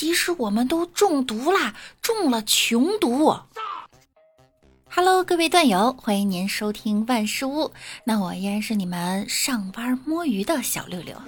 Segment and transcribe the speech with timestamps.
[0.00, 3.36] 其实我们都中毒啦，中了穷毒。
[4.88, 7.70] Hello，各位段友，欢迎您收听万事屋。
[8.04, 11.20] 那我依然是你们上班摸鱼的小六六。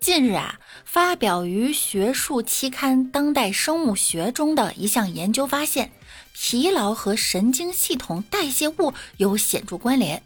[0.00, 5.92] 近日啊，发表于学术期刊《当代生物学》中的一项研究发现，
[6.34, 10.22] 疲劳和神经系统代谢物有显著关联。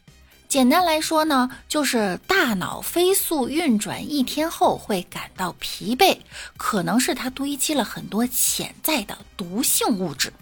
[0.51, 6.19] 简单来说呢，就是大脑飞速运转一天后会感到疲惫，
[6.57, 10.33] 可能是它堆积了很多潜在的毒性物质。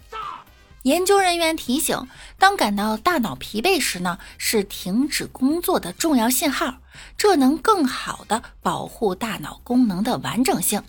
[0.81, 2.07] 研究人员提醒，
[2.39, 6.77] 当感到大脑疲惫时呢，是停止工作的重要信号，
[7.15, 10.81] 这能更好的保护大脑功能的完整性。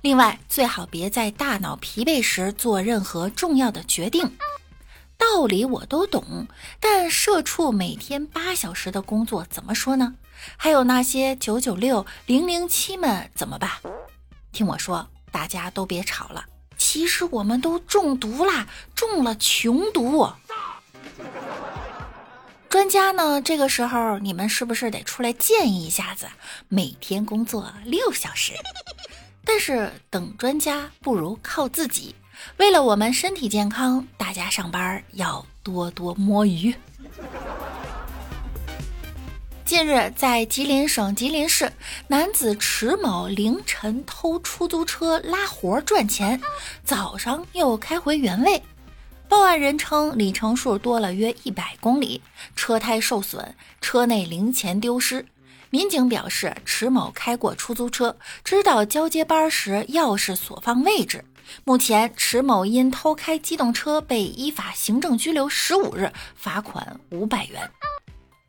[0.00, 4.36] 另外，最好别在大脑疲惫时做任何重要的决定。
[5.16, 6.46] 道理我都懂，
[6.80, 10.14] 但社畜每天八小时的工作怎么说呢？
[10.56, 13.70] 还有那些九九六、零零七们怎么办？
[14.52, 16.44] 听我说，大家都别吵了。
[16.76, 20.28] 其实我们都中毒啦，中了穷毒。
[22.68, 23.40] 专家呢？
[23.40, 26.26] 这个时候你们是不是得出来建议一下子，
[26.68, 28.52] 每天工作六小时？
[29.44, 32.14] 但是等专家不如靠自己。
[32.56, 36.74] 为了我们身体健康，大家上班要多多摸鱼。
[39.64, 41.72] 近日，在吉林省吉林市，
[42.08, 46.40] 男子迟某凌晨偷出租车拉活赚钱，
[46.84, 48.62] 早上又开回原位。
[49.26, 52.20] 报案人称，里程数多了约一百公里，
[52.54, 55.24] 车胎受损，车内零钱丢失。
[55.70, 61.24] 民警表示，迟某开过出租车，知道交接班时钥匙所放位置。
[61.64, 67.70] 目前，迟某因偷开机动车被依法行政拘留十五日，罚款五百元。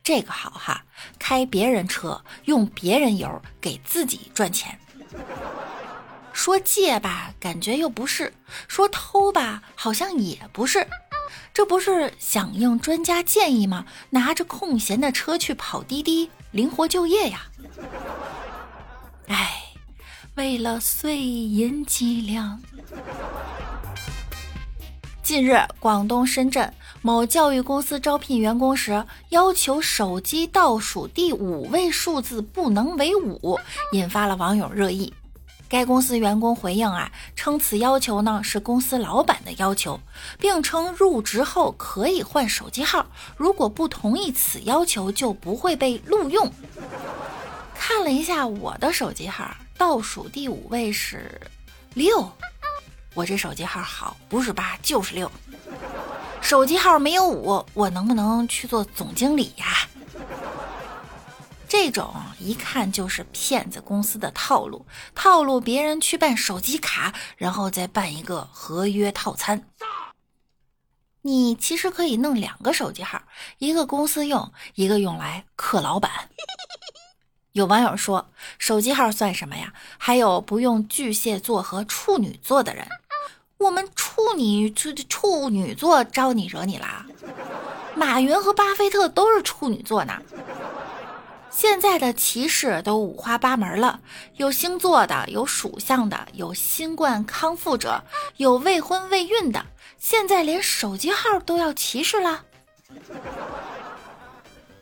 [0.02, 0.84] 这个好哈，
[1.18, 4.78] 开别人车用别人油给自己赚钱。
[6.32, 8.30] 说借吧，感觉又不是；
[8.68, 10.86] 说偷吧，好像也不是。
[11.52, 13.86] 这不是响应专家建议吗？
[14.10, 17.46] 拿着空闲的车去跑滴滴，灵活就业呀。
[19.28, 19.65] 哎，
[20.36, 22.60] 为了碎银几两。
[25.22, 26.70] 近日，广东深圳
[27.00, 33.58] 某教育公司招聘员工时，要求手机倒数第五位数字不能为五，
[33.92, 35.14] 引发了网友热议。
[35.70, 39.98] 该公司员工回应啊，称此要求呢是公司老板的要求，
[40.38, 43.06] 并称入职后可以换手机号，
[43.38, 46.52] 如果不同意此要求，就不会被录用。
[47.74, 51.40] 看了一下我的手机号，倒数第五位是
[51.94, 52.30] 六。
[53.14, 55.30] 我这手机号好，不是八就是六。
[56.40, 59.88] 手机号没有五，我能不能去做总经理呀？
[61.68, 69.68] 这种一看就是骗子公司的套路，套路别人去办手机卡，然后再办一个合约套餐。
[71.22, 73.20] 你其实可以弄两个手机号，
[73.58, 76.30] 一个公司用，一个用来克老板。
[77.56, 78.28] 有网友说，
[78.58, 79.72] 手机号算什么呀？
[79.96, 82.86] 还有不用巨蟹座和处女座的人。
[83.56, 87.06] 我们处女处处女座招你惹你啦？
[87.94, 90.20] 马云和巴菲特都是处女座呢。
[91.48, 94.00] 现在的歧视都五花八门了，
[94.34, 98.04] 有星座的，有属相的，有新冠康复者，
[98.36, 99.64] 有未婚未孕的，
[99.96, 102.44] 现在连手机号都要歧视了。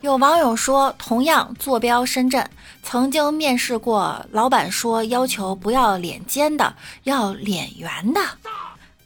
[0.05, 2.47] 有网友说，同样坐标深圳，
[2.83, 8.21] 曾经面试过，老板说要求不要脸尖的，要脸圆的。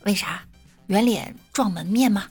[0.04, 0.44] 为啥
[0.88, 2.26] 圆脸撞门面吗？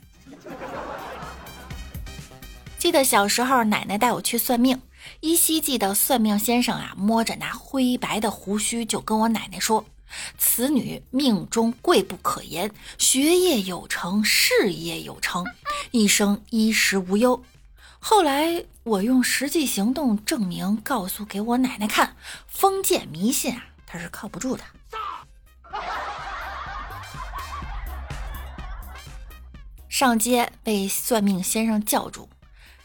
[2.79, 4.79] 记得小时候，奶奶带我去算命，
[5.21, 9.83] 依稀记得算命先生啊，摸着那灰白的胡须，就跟我奶奶说
[10.37, 15.43] ：“此女命中贵不可言，学业有成，事业有成，
[15.91, 17.43] 一生衣食无忧。”
[18.01, 22.17] 后来我用实际行动证明，告诉给我奶奶看，
[22.47, 24.65] 封建迷信啊，它是靠不住的。
[29.89, 32.29] 上街被算命先生叫住，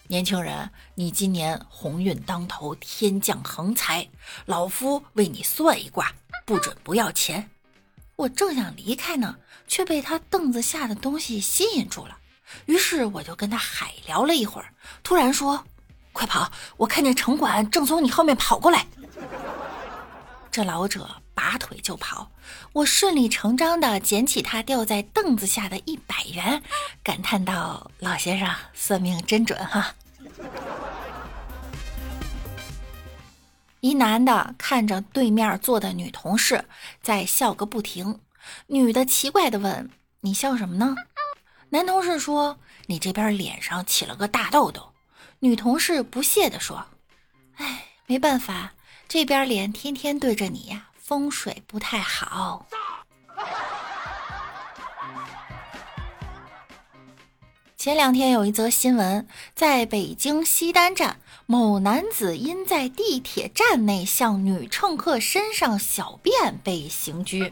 [0.07, 4.09] 年轻人，你今年鸿运当头，天降横财，
[4.45, 6.11] 老夫为你算一卦，
[6.45, 7.49] 不准不要钱。
[8.15, 12.17] 我正想离开呢，却被他凳子下的东西吸引住了，
[12.65, 14.67] 于是我就跟他海聊了一会儿，
[15.03, 15.65] 突然说
[16.13, 16.51] ：“快跑！
[16.77, 18.85] 我看见城管正从你后面跑过来。”
[20.51, 21.09] 这老者。
[21.35, 22.31] 拔腿就跑，
[22.73, 26.61] 我顺理成章的捡起他掉在凳子下的一百元，
[27.03, 29.95] 感叹道：“老先生算命真准哈！”
[33.81, 36.65] 一男的看着对面坐的女同事
[37.01, 38.19] 在笑个不停，
[38.67, 39.89] 女的奇怪的问
[40.21, 40.95] ：“你笑什么呢？”
[41.73, 44.93] 男同事说：“你这边脸上起了个大痘痘。”
[45.41, 46.85] 女同事不屑地说
[47.57, 48.73] ：“哎，没办法，
[49.07, 52.67] 这边脸天天对着你呀，风水不太好。”
[57.75, 67.51] 前两天有一则新闻，在北京西单站，某男子因在地铁站内向女乘客身上小便被刑拘。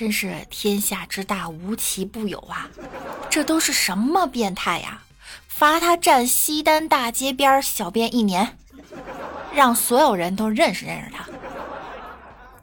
[0.00, 2.70] 真是天下之大，无奇不有啊！
[3.28, 5.02] 这都是什么变态呀？
[5.46, 8.56] 罚他站西单大街边小便一年，
[9.52, 11.26] 让所有人都认识认识他。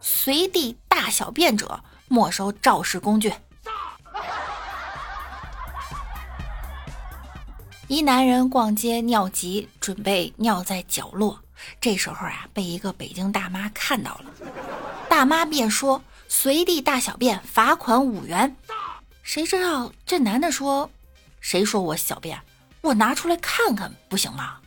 [0.01, 3.31] 随地大小便者，没收肇事工具。
[7.87, 11.39] 一男人逛街尿急，准备尿在角落。
[11.79, 14.25] 这时候啊，被一个北京大妈看到了，
[15.17, 18.55] 大妈便说：“随地大小便，罚款五元。”
[19.23, 20.91] 谁知道这男的说
[21.41, 22.39] ：“谁说我小便？
[22.81, 24.57] 我拿出来看看，不行吗？”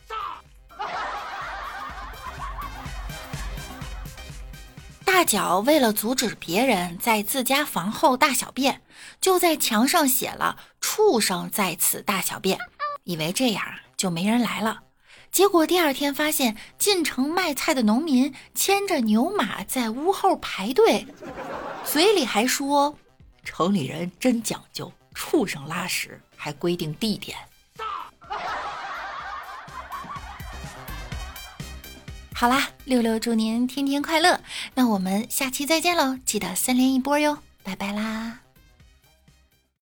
[5.05, 8.81] 大脚为了阻止别人在自家房后大小便，
[9.21, 12.59] 就在墙上写了“畜生在此大小便”。
[13.05, 13.63] 以为这样
[13.95, 14.81] 就没人来了，
[15.31, 21.07] 结果第二天发现进城卖菜的农民牵着牛马在屋后排队，
[21.85, 22.97] 嘴里还说
[23.43, 27.37] ：“城里人真讲究，畜生拉屎还规定地点。
[32.35, 34.41] ”好啦，六六祝您天天快乐，
[34.73, 36.17] 那我们下期再见喽！
[36.25, 38.40] 记得三连一波哟，拜拜啦！